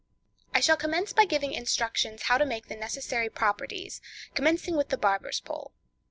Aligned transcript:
I 0.51 0.61
shall 0.61 0.77
commence 0.77 1.13
by 1.13 1.25
giving 1.25 1.53
instructions 1.53 2.23
how 2.23 2.39
to 2.39 2.43
make 2.47 2.69
the 2.69 2.75
necessary 2.75 3.29
properties, 3.29 4.01
commencing 4.33 4.75
with 4.75 4.89
the 4.89 4.97
Barber's 4.97 5.39
Pole. 5.39 5.73